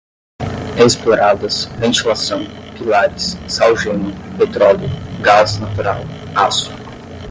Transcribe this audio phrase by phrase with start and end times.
[0.83, 2.39] exploradas, ventilação,
[2.75, 4.89] pilares, sal-gema, petróleo,
[5.21, 6.01] gás natural,
[6.33, 6.71] aço